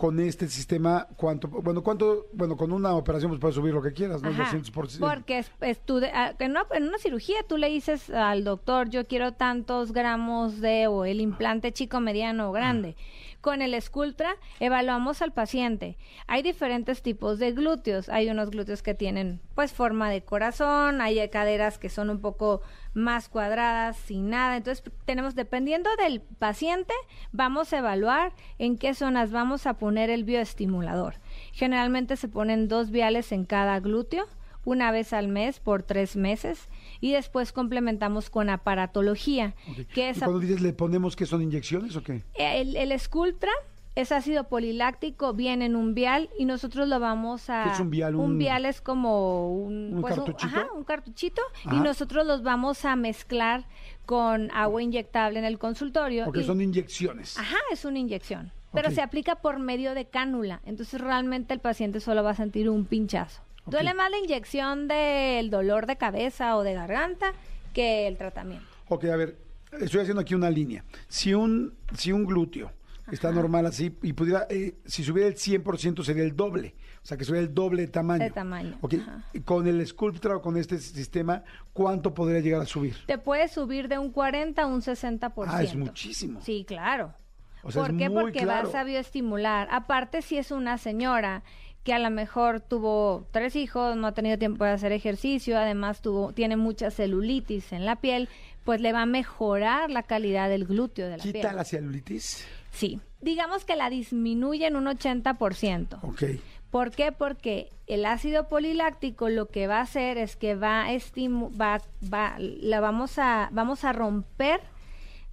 con 0.00 0.18
este 0.18 0.48
sistema, 0.48 1.06
¿cuánto? 1.14 1.46
Bueno, 1.48 1.82
¿cuánto? 1.82 2.24
Bueno, 2.32 2.56
con 2.56 2.72
una 2.72 2.94
operación 2.94 3.30
pues 3.30 3.38
puedes 3.38 3.54
subir 3.54 3.74
lo 3.74 3.82
que 3.82 3.92
quieras, 3.92 4.22
¿no? 4.22 4.30
Ajá, 4.30 4.50
200%. 4.50 4.98
Porque 4.98 5.44
es, 5.60 5.78
tú 5.84 6.00
de- 6.00 6.10
en, 6.38 6.50
una, 6.52 6.62
en 6.72 6.84
una 6.88 6.96
cirugía 6.96 7.36
tú 7.46 7.58
le 7.58 7.68
dices 7.68 8.08
al 8.08 8.42
doctor, 8.42 8.88
yo 8.88 9.06
quiero 9.06 9.32
tantos 9.34 9.92
gramos 9.92 10.62
de, 10.62 10.86
o 10.86 11.04
el 11.04 11.20
implante 11.20 11.70
chico, 11.72 12.00
mediano 12.00 12.48
o 12.48 12.52
grande. 12.52 12.96
Con 13.40 13.62
el 13.62 13.80
Sculptra 13.80 14.36
evaluamos 14.58 15.22
al 15.22 15.32
paciente. 15.32 15.96
Hay 16.26 16.42
diferentes 16.42 17.02
tipos 17.02 17.38
de 17.38 17.52
glúteos. 17.52 18.10
Hay 18.10 18.28
unos 18.28 18.50
glúteos 18.50 18.82
que 18.82 18.94
tienen 18.94 19.40
pues 19.54 19.72
forma 19.72 20.10
de 20.10 20.22
corazón, 20.22 21.00
hay 21.00 21.26
caderas 21.30 21.78
que 21.78 21.88
son 21.88 22.10
un 22.10 22.20
poco 22.20 22.60
más 22.92 23.28
cuadradas, 23.30 23.96
sin 23.96 24.28
nada. 24.28 24.58
Entonces 24.58 24.84
tenemos, 25.06 25.34
dependiendo 25.34 25.88
del 25.96 26.20
paciente, 26.20 26.92
vamos 27.32 27.72
a 27.72 27.78
evaluar 27.78 28.32
en 28.58 28.76
qué 28.76 28.92
zonas 28.94 29.30
vamos 29.30 29.66
a 29.66 29.78
poner 29.78 30.10
el 30.10 30.24
bioestimulador. 30.24 31.14
Generalmente 31.52 32.16
se 32.16 32.28
ponen 32.28 32.68
dos 32.68 32.90
viales 32.90 33.32
en 33.32 33.46
cada 33.46 33.80
glúteo 33.80 34.26
una 34.64 34.90
vez 34.90 35.12
al 35.12 35.28
mes 35.28 35.58
por 35.60 35.82
tres 35.82 36.16
meses 36.16 36.68
y 37.00 37.12
después 37.12 37.52
complementamos 37.52 38.30
con 38.30 38.50
aparatología, 38.50 39.54
que 39.94 40.00
¿Y 40.02 40.04
es 40.04 40.18
cuando 40.18 40.38
dices 40.38 40.60
le 40.60 40.72
ponemos 40.72 41.16
que 41.16 41.26
son 41.26 41.42
inyecciones 41.42 41.96
o 41.96 42.02
qué? 42.02 42.22
el, 42.34 42.76
el 42.76 42.98
Sculptra 42.98 43.50
es 43.96 44.12
ácido 44.12 44.44
poliláctico, 44.44 45.34
viene 45.34 45.66
en 45.66 45.74
un 45.76 45.94
vial 45.94 46.30
y 46.38 46.44
nosotros 46.44 46.86
lo 46.88 47.00
vamos 47.00 47.50
a... 47.50 47.64
¿Qué 47.64 47.70
es 47.70 47.80
un 47.80 47.90
vial? 47.90 48.14
Un- 48.14 48.38
vial 48.38 48.64
es 48.64 48.80
como 48.80 49.52
un... 49.52 49.94
¿Un 49.94 50.00
pues, 50.00 50.14
cartuchito? 50.14 50.46
ajá, 50.46 50.68
un 50.74 50.84
cartuchito. 50.84 51.42
Ajá. 51.64 51.76
Y 51.76 51.80
nosotros 51.80 52.24
los 52.24 52.42
vamos 52.42 52.84
a 52.84 52.94
mezclar 52.94 53.64
con 54.06 54.50
agua 54.52 54.80
inyectable 54.82 55.40
en 55.40 55.44
el 55.44 55.58
consultorio. 55.58 56.24
Porque 56.26 56.40
y- 56.40 56.44
son 56.44 56.60
inyecciones. 56.60 57.36
Ajá, 57.36 57.56
es 57.72 57.84
una 57.84 57.98
inyección. 57.98 58.52
Pero 58.72 58.92
se 58.92 59.02
aplica 59.02 59.34
por 59.34 59.58
medio 59.58 59.94
de 59.94 60.04
cánula. 60.04 60.60
Entonces 60.64 61.00
realmente 61.00 61.52
el 61.52 61.58
paciente 61.58 61.98
solo 61.98 62.22
va 62.22 62.30
a 62.30 62.34
sentir 62.36 62.70
un 62.70 62.84
pinchazo. 62.84 63.42
Duele 63.66 63.94
más 63.94 64.10
la 64.10 64.18
inyección 64.18 64.88
del 64.88 65.50
dolor 65.50 65.86
de 65.86 65.96
cabeza 65.96 66.56
o 66.56 66.62
de 66.62 66.74
garganta 66.74 67.32
que 67.72 68.06
el 68.06 68.16
tratamiento. 68.16 68.66
Ok, 68.88 69.04
a 69.04 69.16
ver, 69.16 69.38
estoy 69.80 70.00
haciendo 70.00 70.20
aquí 70.20 70.34
una 70.34 70.50
línea. 70.50 70.84
Si 71.08 71.34
un, 71.34 71.74
si 71.96 72.10
un 72.12 72.24
glúteo 72.24 72.72
está 73.12 73.30
normal 73.32 73.66
así 73.66 73.96
y 74.02 74.12
pudiera, 74.12 74.46
eh, 74.50 74.74
si 74.86 75.04
subiera 75.04 75.28
el 75.28 75.36
100% 75.36 76.02
sería 76.04 76.24
el 76.24 76.34
doble. 76.34 76.74
O 77.02 77.06
sea, 77.06 77.16
que 77.16 77.24
subiera 77.24 77.46
el 77.46 77.54
doble 77.54 77.82
de 77.82 77.88
tamaño. 77.88 78.24
De 78.24 78.30
tamaño, 78.30 78.76
Ok, 78.82 78.94
ajá. 79.00 79.24
con 79.44 79.66
el 79.66 79.86
Sculptra 79.86 80.36
o 80.36 80.42
con 80.42 80.56
este 80.58 80.78
sistema, 80.78 81.42
¿cuánto 81.72 82.12
podría 82.12 82.40
llegar 82.40 82.60
a 82.60 82.66
subir? 82.66 82.96
Te 83.06 83.16
puede 83.16 83.48
subir 83.48 83.88
de 83.88 83.98
un 83.98 84.10
40 84.12 84.60
a 84.62 84.66
un 84.66 84.82
60%. 84.82 85.44
Ah, 85.48 85.62
es 85.62 85.74
muchísimo. 85.74 86.40
Sí, 86.42 86.64
claro. 86.66 87.14
O 87.62 87.70
sea, 87.70 87.82
¿Por 87.82 87.96
qué? 87.96 88.10
Porque 88.10 88.40
claro. 88.40 88.66
vas 88.68 88.74
a 88.74 88.84
bioestimular. 88.84 89.68
Aparte, 89.70 90.22
si 90.22 90.36
es 90.38 90.50
una 90.50 90.78
señora 90.78 91.42
que 91.84 91.92
a 91.94 91.98
lo 91.98 92.10
mejor 92.10 92.60
tuvo 92.60 93.26
tres 93.30 93.56
hijos, 93.56 93.96
no 93.96 94.08
ha 94.08 94.12
tenido 94.12 94.38
tiempo 94.38 94.64
de 94.64 94.70
hacer 94.72 94.92
ejercicio, 94.92 95.58
además 95.58 96.02
tuvo, 96.02 96.32
tiene 96.32 96.56
mucha 96.56 96.90
celulitis 96.90 97.72
en 97.72 97.86
la 97.86 97.96
piel, 97.96 98.28
pues 98.64 98.80
le 98.80 98.92
va 98.92 99.02
a 99.02 99.06
mejorar 99.06 99.90
la 99.90 100.02
calidad 100.02 100.48
del 100.48 100.66
glúteo 100.66 101.08
de 101.08 101.16
la 101.16 101.22
¿Quita 101.22 101.40
piel. 101.40 101.56
la 101.56 101.64
celulitis? 101.64 102.46
Sí. 102.70 103.00
Digamos 103.22 103.64
que 103.64 103.76
la 103.76 103.90
disminuye 103.90 104.66
en 104.66 104.76
un 104.76 104.86
80%. 104.86 105.98
Ok. 106.02 106.22
¿Por 106.70 106.90
qué? 106.92 107.10
Porque 107.12 107.68
el 107.86 108.04
ácido 108.04 108.46
poliláctico 108.46 109.28
lo 109.28 109.46
que 109.46 109.66
va 109.66 109.78
a 109.78 109.82
hacer 109.82 110.18
es 110.18 110.36
que 110.36 110.54
va 110.54 110.82
a 110.82 110.92
estimu 110.92 111.50
va, 111.56 111.80
va, 112.12 112.36
la 112.38 112.80
vamos 112.80 113.18
a, 113.18 113.48
vamos 113.52 113.84
a 113.84 113.92
romper 113.92 114.60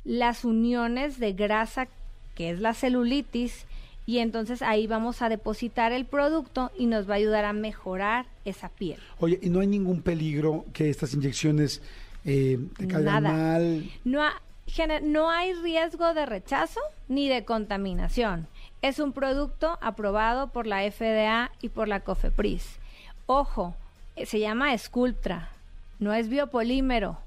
las 0.04 0.46
uniones 0.46 1.20
de 1.20 1.34
grasa 1.34 1.88
que 2.34 2.50
es 2.52 2.60
la 2.60 2.74
celulitis 2.74 3.66
y 4.08 4.18
entonces 4.20 4.64
ahí 4.64 4.88
vamos 4.88 5.22
a 5.22 5.30
depositar 5.30 5.92
el 5.92 6.06
producto 6.06 6.72
y 6.80 6.88
nos 6.88 7.08
va 7.08 7.14
a 7.14 7.18
ayudar 7.18 7.46
a 7.46 7.54
mejorar 7.54 8.26
esa 8.46 8.70
piel. 8.70 9.00
Oye, 9.20 9.38
¿y 9.44 9.50
no 9.50 9.60
hay 9.60 9.68
ningún 9.68 10.02
peligro 10.02 10.66
que 10.74 10.90
estas 10.90 11.14
inyecciones 11.14 11.82
eh, 12.26 12.58
te 12.78 12.88
caigan 12.88 13.24
Nada. 13.24 13.32
mal? 13.34 13.92
No, 14.06 14.24
ha- 14.24 14.42
no 15.04 15.30
hay 15.30 15.54
riesgo 15.54 16.14
de 16.14 16.26
rechazo 16.26 16.80
ni 17.08 17.30
de 17.30 17.46
contaminación. 17.46 18.48
Es 18.82 19.00
un 19.00 19.12
producto 19.12 19.78
aprobado 19.82 20.48
por 20.48 20.68
la 20.68 20.90
FDA 20.90 21.52
y 21.62 21.70
por 21.70 21.88
la 21.88 22.00
COFEPRIS. 22.02 22.64
Ojo, 23.26 23.76
eh, 24.16 24.26
se 24.26 24.40
llama 24.40 24.78
Sculptra, 24.78 25.50
no 26.00 26.14
es 26.14 26.30
biopolímero. 26.30 27.18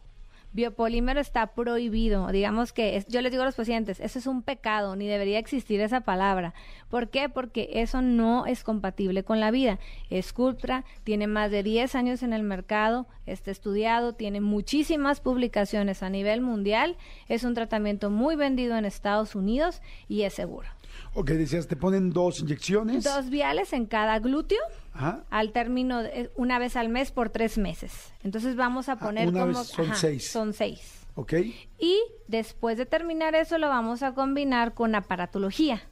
Biopolímero 0.52 1.20
está 1.20 1.48
prohibido. 1.48 2.28
Digamos 2.28 2.72
que 2.72 3.04
yo 3.08 3.20
les 3.20 3.30
digo 3.30 3.42
a 3.42 3.46
los 3.46 3.54
pacientes, 3.54 4.00
eso 4.00 4.18
es 4.18 4.26
un 4.26 4.42
pecado, 4.42 4.96
ni 4.96 5.06
debería 5.06 5.38
existir 5.38 5.80
esa 5.80 6.00
palabra. 6.00 6.54
¿Por 6.88 7.08
qué? 7.08 7.28
Porque 7.28 7.70
eso 7.74 8.02
no 8.02 8.46
es 8.46 8.64
compatible 8.64 9.22
con 9.22 9.38
la 9.38 9.50
vida. 9.50 9.78
Sculptra 10.20 10.84
tiene 11.04 11.26
más 11.26 11.50
de 11.50 11.62
10 11.62 11.94
años 11.94 12.22
en 12.22 12.32
el 12.32 12.42
mercado, 12.42 13.06
está 13.32 13.50
estudiado, 13.50 14.14
tiene 14.14 14.40
muchísimas 14.40 15.20
publicaciones 15.20 16.02
a 16.02 16.10
nivel 16.10 16.40
mundial, 16.40 16.96
es 17.28 17.44
un 17.44 17.54
tratamiento 17.54 18.10
muy 18.10 18.36
vendido 18.36 18.76
en 18.76 18.84
Estados 18.84 19.34
Unidos 19.34 19.80
y 20.08 20.22
es 20.22 20.34
seguro. 20.34 20.68
Ok, 21.14 21.30
decías, 21.30 21.66
te 21.66 21.76
ponen 21.76 22.10
dos 22.10 22.40
inyecciones. 22.40 23.04
Dos 23.04 23.30
viales 23.30 23.72
en 23.72 23.86
cada 23.86 24.18
glúteo 24.18 24.60
Ajá. 24.92 25.24
al 25.30 25.52
término 25.52 26.02
de 26.02 26.30
una 26.36 26.58
vez 26.58 26.76
al 26.76 26.88
mes 26.88 27.10
por 27.10 27.30
tres 27.30 27.58
meses. 27.58 28.12
Entonces 28.22 28.54
vamos 28.56 28.88
a 28.88 28.96
poner 28.96 29.26
Ah, 29.26 29.30
una 29.30 29.40
como 29.40 29.58
vez 29.58 29.66
son 29.68 29.94
seis. 29.94 30.30
Son 30.30 30.52
seis. 30.52 31.06
Ok. 31.16 31.34
Y 31.78 31.98
después 32.28 32.76
de 32.78 32.86
terminar 32.86 33.34
eso 33.34 33.58
lo 33.58 33.68
vamos 33.68 34.02
a 34.02 34.14
combinar 34.14 34.74
con 34.74 34.94
aparatología. 34.94 35.82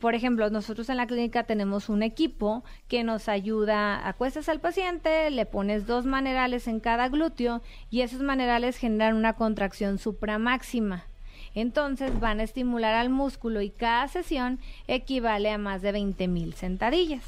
Por 0.00 0.14
ejemplo, 0.14 0.50
nosotros 0.50 0.88
en 0.88 0.96
la 0.96 1.06
clínica 1.06 1.44
tenemos 1.44 1.88
un 1.88 2.02
equipo 2.02 2.64
que 2.88 3.04
nos 3.04 3.28
ayuda, 3.28 4.06
acuestas 4.06 4.48
al 4.48 4.60
paciente, 4.60 5.30
le 5.30 5.46
pones 5.46 5.86
dos 5.86 6.04
manerales 6.04 6.68
en 6.68 6.80
cada 6.80 7.08
glúteo 7.08 7.62
y 7.90 8.00
esos 8.00 8.22
manerales 8.22 8.76
generan 8.76 9.16
una 9.16 9.34
contracción 9.34 9.98
supramáxima. 9.98 11.04
Entonces 11.54 12.18
van 12.18 12.40
a 12.40 12.44
estimular 12.44 12.94
al 12.94 13.10
músculo 13.10 13.60
y 13.60 13.70
cada 13.70 14.08
sesión 14.08 14.58
equivale 14.88 15.50
a 15.50 15.58
más 15.58 15.82
de 15.82 15.92
20 15.92 16.28
mil 16.28 16.54
sentadillas. 16.54 17.24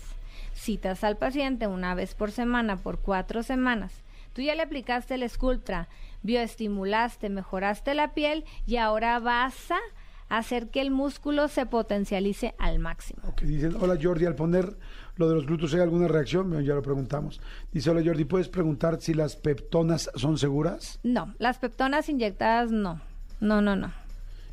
Citas 0.55 1.05
al 1.05 1.17
paciente 1.17 1.67
una 1.67 1.95
vez 1.95 2.15
por 2.15 2.31
semana 2.31 2.77
por 2.77 3.01
cuatro 3.01 3.43
semanas. 3.43 4.03
Tú 4.33 4.43
ya 4.43 4.55
le 4.55 4.63
aplicaste 4.63 5.15
el 5.15 5.29
Sculptra, 5.29 5.89
bioestimulaste, 6.23 7.29
mejoraste 7.29 7.95
la 7.95 8.15
piel 8.15 8.45
y 8.67 8.77
ahora 8.77 9.19
vas 9.19 9.71
a 9.71 9.79
hacer 10.29 10.69
que 10.71 10.81
el 10.81 10.91
músculo 10.91 11.49
se 11.49 11.67
potencialice 11.67 12.55
al 12.59 12.79
máximo. 12.79 13.23
Ok, 13.27 13.43
dicen, 13.43 13.77
hola 13.81 13.99
Jordi, 14.01 14.27
al 14.27 14.35
poner 14.35 14.77
lo 15.17 15.29
de 15.29 15.35
los 15.35 15.47
glúteos, 15.47 15.75
¿hay 15.75 15.81
alguna 15.81 16.09
reacción? 16.09 16.49
Bueno, 16.49 16.65
ya 16.65 16.75
lo 16.75 16.83
preguntamos. 16.83 17.41
Dice, 17.73 17.91
hola 17.91 18.03
Jordi, 18.05 18.25
¿puedes 18.25 18.49
preguntar 18.49 19.01
si 19.01 19.15
las 19.15 19.37
peptonas 19.37 20.11
son 20.15 20.39
seguras? 20.39 20.99
No, 21.03 21.35
las 21.39 21.59
peptonas 21.59 22.09
inyectadas 22.09 22.71
no. 22.71 23.01
No, 23.41 23.61
no, 23.61 23.77
no. 23.77 23.93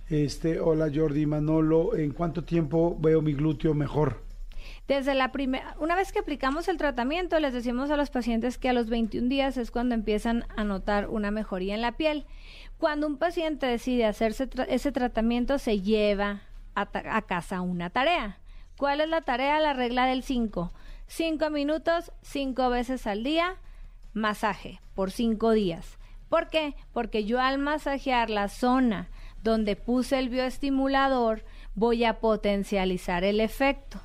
Este, 0.09 0.59
hola 0.59 0.91
Jordi, 0.93 1.25
Manolo, 1.25 1.95
¿en 1.95 2.11
cuánto 2.11 2.43
tiempo 2.43 2.97
veo 2.99 3.21
mi 3.21 3.33
glúteo 3.33 3.73
mejor? 3.73 4.30
Desde 4.87 5.13
la 5.13 5.31
primera, 5.31 5.75
una 5.79 5.95
vez 5.95 6.11
que 6.11 6.19
aplicamos 6.19 6.67
el 6.67 6.77
tratamiento, 6.77 7.39
les 7.39 7.53
decimos 7.53 7.91
a 7.91 7.97
los 7.97 8.09
pacientes 8.09 8.57
que 8.57 8.69
a 8.69 8.73
los 8.73 8.89
21 8.89 9.29
días 9.29 9.57
es 9.57 9.71
cuando 9.71 9.95
empiezan 9.95 10.45
a 10.55 10.63
notar 10.63 11.07
una 11.07 11.31
mejoría 11.31 11.75
en 11.75 11.81
la 11.81 11.93
piel. 11.93 12.25
Cuando 12.77 13.07
un 13.07 13.17
paciente 13.17 13.67
decide 13.67 14.05
hacerse 14.05 14.49
ese 14.67 14.91
tratamiento, 14.91 15.59
se 15.59 15.81
lleva 15.81 16.41
a, 16.75 16.89
a 16.93 17.21
casa 17.21 17.61
una 17.61 17.89
tarea. 17.89 18.39
¿Cuál 18.77 19.01
es 19.01 19.09
la 19.09 19.21
tarea? 19.21 19.59
La 19.59 19.73
regla 19.73 20.07
del 20.07 20.23
5. 20.23 20.71
Cinco 21.07 21.49
minutos, 21.49 22.11
cinco 22.21 22.69
veces 22.69 23.05
al 23.05 23.23
día, 23.23 23.57
masaje 24.13 24.79
por 24.95 25.11
cinco 25.11 25.51
días. 25.51 25.97
¿Por 26.29 26.47
qué? 26.47 26.73
Porque 26.93 27.25
yo 27.25 27.41
al 27.41 27.57
masajear 27.57 28.29
la 28.29 28.47
zona 28.47 29.09
donde 29.43 29.75
puse 29.75 30.17
el 30.19 30.29
bioestimulador, 30.29 31.43
voy 31.75 32.05
a 32.05 32.19
potencializar 32.19 33.25
el 33.25 33.41
efecto. 33.41 33.99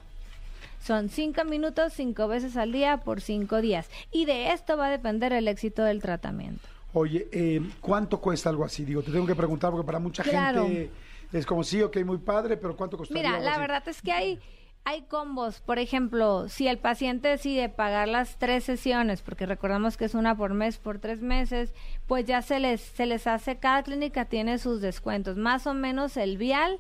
Son 0.87 1.09
cinco 1.09 1.45
minutos, 1.45 1.93
cinco 1.95 2.29
veces 2.29 2.57
al 2.57 2.71
día 2.71 2.99
por 2.99 3.21
cinco 3.21 3.61
días. 3.61 3.91
Y 4.13 4.25
de 4.25 4.53
esto 4.53 4.77
va 4.77 4.87
a 4.87 4.91
depender 4.91 5.33
el 5.33 5.49
éxito 5.49 5.83
del 5.83 6.01
tratamiento. 6.01 6.69
Oye, 6.93 7.27
eh, 7.33 7.61
¿cuánto 7.81 8.21
cuesta 8.21 8.51
algo 8.51 8.65
así? 8.65 8.85
Digo, 8.85 9.03
te 9.03 9.11
tengo 9.11 9.27
que 9.27 9.35
preguntar 9.35 9.71
porque 9.73 9.85
para 9.85 9.99
mucha 9.99 10.23
Claro. 10.23 10.65
gente 10.67 10.91
es 11.33 11.45
como 11.45 11.65
sí, 11.65 11.83
ok, 11.83 11.97
muy 12.05 12.19
padre, 12.19 12.57
pero 12.57 12.77
¿cuánto 12.77 12.97
costaría? 12.97 13.23
Mira, 13.31 13.41
la 13.41 13.51
así? 13.53 13.61
verdad 13.61 13.83
es 13.89 14.01
que 14.01 14.13
hay, 14.13 14.39
hay 14.85 15.03
combos. 15.03 15.61
Por 15.61 15.79
ejemplo, 15.81 16.49
si 16.49 16.69
el 16.69 16.79
paciente 16.79 17.29
decide 17.29 17.69
pagar 17.69 18.07
las 18.07 18.39
tres 18.39 18.63
sesiones, 18.65 19.23
porque 19.23 19.45
recordamos 19.45 19.97
que 19.97 20.05
es 20.05 20.15
una 20.15 20.37
por 20.37 20.55
mes, 20.55 20.79
por 20.79 21.01
tres 21.01 21.21
meses, 21.21 21.75
pues 22.07 22.25
ya 22.27 22.41
se 22.43 22.61
les, 22.61 22.81
se 22.81 23.07
les 23.07 23.27
hace, 23.27 23.57
cada 23.59 23.83
clínica 23.83 24.27
tiene 24.27 24.59
sus 24.59 24.81
descuentos. 24.81 25.37
Más 25.37 25.67
o 25.67 25.75
menos 25.75 26.17
el 26.17 26.39
vial 26.39 26.79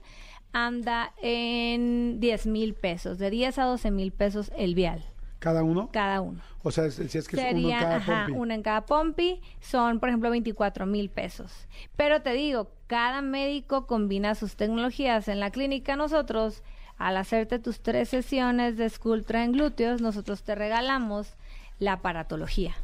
anda 0.64 1.12
en 1.22 2.18
10 2.20 2.46
mil 2.46 2.74
pesos, 2.74 3.18
de 3.18 3.30
10 3.30 3.58
a 3.58 3.64
12 3.64 3.90
mil 3.90 4.10
pesos 4.12 4.50
el 4.56 4.74
vial, 4.74 5.04
¿Cada 5.38 5.62
uno? 5.62 5.90
cada 5.92 6.20
uno. 6.22 6.40
O 6.62 6.70
sea, 6.70 6.86
es- 6.86 6.96
decías 6.96 7.28
que 7.28 7.36
es 7.36 7.54
uno 7.54 7.68
en 7.70 7.78
cada 7.78 7.96
ajá, 7.96 8.24
pompi. 8.26 8.32
una 8.40 8.54
en 8.54 8.62
cada 8.62 8.86
pompi, 8.86 9.40
son 9.60 10.00
por 10.00 10.08
ejemplo 10.08 10.30
24 10.30 10.86
mil 10.86 11.10
pesos. 11.10 11.52
Pero 11.96 12.22
te 12.22 12.32
digo, 12.32 12.70
cada 12.86 13.20
médico 13.22 13.86
combina 13.86 14.34
sus 14.34 14.56
tecnologías. 14.56 15.28
En 15.28 15.40
la 15.40 15.50
clínica 15.50 15.94
nosotros, 15.94 16.62
al 16.98 17.16
hacerte 17.18 17.58
tus 17.58 17.80
tres 17.80 18.08
sesiones 18.08 18.76
de 18.78 18.88
Sculptra 18.88 19.44
en 19.44 19.52
glúteos, 19.52 20.00
nosotros 20.00 20.42
te 20.42 20.54
regalamos 20.54 21.34
la 21.78 21.92
aparatología. 21.94 22.74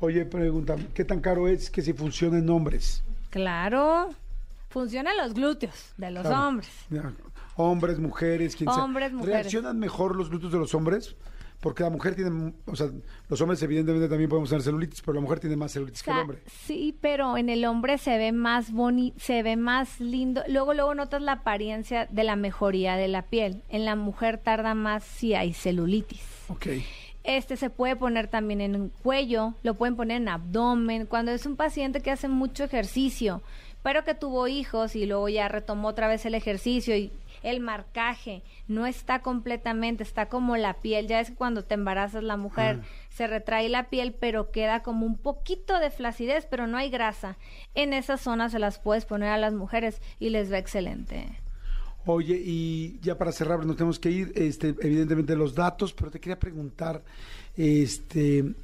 Oye, 0.00 0.24
pregunta, 0.26 0.76
¿qué 0.92 1.04
tan 1.04 1.20
caro 1.20 1.46
es 1.48 1.70
que 1.70 1.80
si 1.80 1.92
funciona 1.92 2.38
en 2.38 2.50
hombres? 2.50 3.04
Claro, 3.30 4.10
funcionan 4.74 5.16
los 5.16 5.32
glúteos 5.32 5.94
de 5.96 6.10
los 6.10 6.26
Claro. 6.26 6.48
hombres. 6.48 6.68
Hombres, 7.56 7.98
mujeres, 8.00 8.56
quien 8.56 8.68
sea. 8.70 8.82
Hombres, 8.84 9.12
mujeres. 9.12 9.34
¿Reaccionan 9.36 9.78
mejor 9.78 10.16
los 10.16 10.28
glúteos 10.28 10.50
de 10.52 10.58
los 10.58 10.74
hombres? 10.74 11.14
Porque 11.60 11.82
la 11.84 11.88
mujer 11.90 12.14
tiene, 12.16 12.52
o 12.66 12.76
sea, 12.76 12.88
los 13.28 13.40
hombres 13.40 13.62
evidentemente 13.62 14.08
también 14.08 14.28
podemos 14.28 14.50
tener 14.50 14.62
celulitis, 14.62 15.00
pero 15.00 15.14
la 15.14 15.20
mujer 15.20 15.38
tiene 15.40 15.56
más 15.56 15.72
celulitis 15.72 16.02
que 16.02 16.10
el 16.10 16.18
hombre. 16.18 16.42
Sí, 16.66 16.94
pero 17.00 17.38
en 17.38 17.48
el 17.48 17.64
hombre 17.64 17.96
se 17.96 18.18
ve 18.18 18.32
más 18.32 18.70
bonito, 18.72 19.16
se 19.20 19.42
ve 19.42 19.56
más 19.56 19.98
lindo. 20.00 20.42
Luego, 20.48 20.74
luego 20.74 20.94
notas 20.94 21.22
la 21.22 21.32
apariencia 21.32 22.06
de 22.10 22.24
la 22.24 22.34
mejoría 22.36 22.96
de 22.96 23.06
la 23.08 23.22
piel. 23.22 23.62
En 23.70 23.84
la 23.86 23.94
mujer 23.96 24.38
tarda 24.38 24.74
más 24.74 25.04
si 25.04 25.34
hay 25.34 25.54
celulitis. 25.54 26.20
Ok. 26.48 26.66
Este 27.22 27.56
se 27.56 27.70
puede 27.70 27.96
poner 27.96 28.26
también 28.28 28.60
en 28.60 28.76
un 28.76 28.88
cuello, 28.90 29.54
lo 29.62 29.72
pueden 29.74 29.96
poner 29.96 30.18
en 30.20 30.28
abdomen. 30.28 31.06
Cuando 31.06 31.30
es 31.30 31.46
un 31.46 31.56
paciente 31.56 32.00
que 32.02 32.10
hace 32.10 32.28
mucho 32.28 32.64
ejercicio, 32.64 33.40
pero 33.84 34.02
que 34.02 34.14
tuvo 34.14 34.48
hijos 34.48 34.96
y 34.96 35.04
luego 35.04 35.28
ya 35.28 35.46
retomó 35.46 35.88
otra 35.88 36.08
vez 36.08 36.24
el 36.24 36.34
ejercicio 36.34 36.96
y 36.96 37.12
el 37.42 37.60
marcaje 37.60 38.42
no 38.66 38.86
está 38.86 39.20
completamente, 39.20 40.02
está 40.02 40.30
como 40.30 40.56
la 40.56 40.80
piel. 40.80 41.06
Ya 41.06 41.20
es 41.20 41.28
que 41.28 41.36
cuando 41.36 41.62
te 41.64 41.74
embarazas 41.74 42.22
la 42.24 42.38
mujer 42.38 42.80
Ah. 42.80 42.84
se 43.10 43.26
retrae 43.26 43.68
la 43.68 43.90
piel, 43.90 44.14
pero 44.18 44.50
queda 44.50 44.82
como 44.82 45.04
un 45.04 45.18
poquito 45.18 45.78
de 45.78 45.90
flacidez, 45.90 46.46
pero 46.46 46.66
no 46.66 46.78
hay 46.78 46.88
grasa. 46.88 47.36
En 47.74 47.92
esa 47.92 48.16
zona 48.16 48.48
se 48.48 48.58
las 48.58 48.78
puedes 48.78 49.04
poner 49.04 49.28
a 49.28 49.36
las 49.36 49.52
mujeres 49.52 50.00
y 50.18 50.30
les 50.30 50.50
va 50.50 50.56
excelente. 50.56 51.26
Oye, 52.06 52.40
y 52.42 52.98
ya 53.02 53.18
para 53.18 53.32
cerrar, 53.32 53.66
nos 53.66 53.76
tenemos 53.76 53.98
que 53.98 54.10
ir, 54.10 54.32
este, 54.34 54.68
evidentemente 54.80 55.36
los 55.36 55.54
datos, 55.54 55.92
pero 55.92 56.10
te 56.10 56.20
quería 56.20 56.38
preguntar, 56.38 57.02
este, 57.56 58.54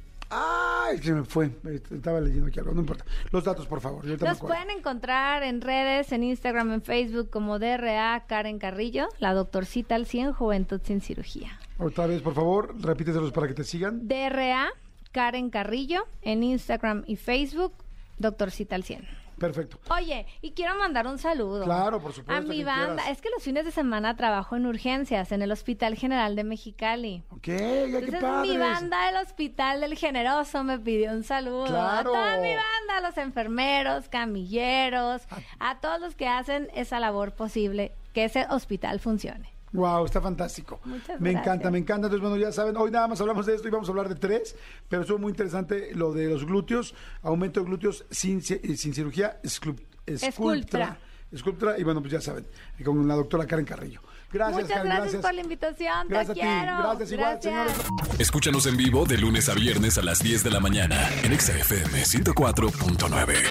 ay, 0.91 0.97
se 0.99 1.13
me 1.13 1.23
fue, 1.23 1.51
estaba 1.91 2.19
leyendo 2.19 2.47
aquí 2.47 2.59
algo, 2.59 2.73
no 2.73 2.81
importa. 2.81 3.05
Los 3.31 3.43
datos, 3.43 3.65
por 3.65 3.81
favor. 3.81 4.05
yo 4.05 4.17
Nos 4.17 4.39
pueden 4.39 4.69
encontrar 4.69 5.43
en 5.43 5.61
redes, 5.61 6.11
en 6.11 6.23
Instagram, 6.23 6.73
en 6.73 6.81
Facebook 6.81 7.29
como 7.29 7.59
DRA 7.59 8.25
Karen 8.27 8.59
Carrillo, 8.59 9.07
la 9.19 9.33
doctorcita 9.33 9.95
al 9.95 10.05
100, 10.05 10.33
Juventud 10.33 10.81
sin 10.83 11.01
Cirugía. 11.01 11.59
Otra 11.77 12.07
vez, 12.07 12.21
por 12.21 12.33
favor, 12.33 12.75
repíteselos 12.81 13.31
para 13.31 13.47
que 13.47 13.53
te 13.53 13.63
sigan. 13.63 14.07
DRA 14.07 14.69
Karen 15.11 15.49
Carrillo 15.49 16.05
en 16.21 16.43
Instagram 16.43 17.03
y 17.07 17.15
Facebook, 17.15 17.73
doctorcita 18.17 18.75
al 18.75 18.83
100. 18.83 19.20
Perfecto. 19.41 19.79
Oye, 19.89 20.27
y 20.41 20.51
quiero 20.51 20.75
mandar 20.75 21.07
un 21.07 21.17
saludo. 21.17 21.63
Claro, 21.63 21.99
por 21.99 22.13
supuesto, 22.13 22.31
A 22.31 22.47
mi 22.47 22.63
banda. 22.63 22.95
quieras. 23.03 23.09
Es 23.09 23.21
que 23.21 23.29
los 23.31 23.41
fines 23.41 23.65
de 23.65 23.71
semana 23.71 24.15
trabajo 24.15 24.55
en 24.55 24.67
urgencias 24.67 25.31
en 25.31 25.41
el 25.41 25.51
Hospital 25.51 25.95
General 25.95 26.35
de 26.35 26.43
Mexicali. 26.43 27.23
Ok, 27.31 27.47
ya 27.47 27.55
qué 28.01 28.19
mi 28.43 28.55
banda 28.57 29.07
del 29.07 29.15
Hospital 29.17 29.81
del 29.81 29.97
Generoso 29.97 30.63
me 30.63 30.77
pidió 30.77 31.11
un 31.11 31.23
saludo. 31.23 31.65
Claro. 31.65 32.11
A 32.11 32.13
toda 32.13 32.37
mi 32.37 32.53
banda, 32.53 32.97
a 32.97 33.01
los 33.01 33.17
enfermeros, 33.17 34.09
camilleros, 34.09 35.23
a 35.59 35.79
todos 35.79 35.99
los 35.99 36.15
que 36.15 36.27
hacen 36.27 36.69
esa 36.75 36.99
labor 36.99 37.33
posible, 37.33 37.93
que 38.13 38.25
ese 38.25 38.45
hospital 38.49 38.99
funcione. 38.99 39.51
Wow, 39.73 40.05
está 40.05 40.19
fantástico. 40.21 40.79
Muchas 40.83 41.19
me 41.21 41.31
gracias. 41.31 41.45
encanta, 41.45 41.71
me 41.71 41.77
encanta. 41.77 42.07
Entonces, 42.07 42.21
bueno, 42.27 42.37
ya 42.43 42.51
saben, 42.51 42.75
hoy 42.77 42.91
nada 42.91 43.07
más 43.07 43.21
hablamos 43.21 43.45
de 43.45 43.55
esto 43.55 43.67
y 43.67 43.71
vamos 43.71 43.87
a 43.87 43.91
hablar 43.91 44.09
de 44.09 44.15
tres, 44.15 44.55
pero 44.89 45.03
estuvo 45.03 45.17
muy 45.17 45.29
interesante 45.31 45.95
lo 45.95 46.11
de 46.13 46.27
los 46.27 46.45
glúteos, 46.45 46.93
aumento 47.21 47.61
de 47.61 47.65
glúteos 47.67 48.05
sin, 48.11 48.39
eh, 48.39 48.75
sin 48.77 48.93
cirugía, 48.93 49.39
esclu- 49.43 49.79
Esculptra. 50.05 50.27
esculptra. 50.27 50.97
Esculptra, 51.31 51.79
y 51.79 51.83
bueno, 51.83 52.01
pues 52.01 52.11
ya 52.11 52.19
saben, 52.19 52.45
y 52.77 52.83
con 52.83 53.07
la 53.07 53.15
doctora 53.15 53.45
Karen 53.47 53.63
Carrillo. 53.63 54.01
Gracias, 54.33 54.63
Muchas 54.63 54.77
Karen, 54.77 54.91
gracias, 54.97 55.21
por 55.21 55.33
la 55.33 55.41
invitación. 55.41 56.07
Gracias 56.09 56.35
Te 56.37 56.41
a 56.41 56.45
ti. 56.45 56.57
quiero. 56.59 56.77
Gracias 56.83 57.11
igual, 57.13 57.39
Gracias. 57.41 57.71
señores. 57.77 58.19
Escúchanos 58.19 58.65
en 58.65 58.75
vivo 58.77 59.05
de 59.05 59.17
lunes 59.17 59.47
a 59.47 59.53
viernes 59.53 59.97
a 59.97 60.01
las 60.01 60.19
10 60.19 60.43
de 60.43 60.49
la 60.51 60.59
mañana 60.59 60.97
en 61.23 61.31
Exa 61.31 61.53
FM 61.57 62.03
104.9. 62.03 63.50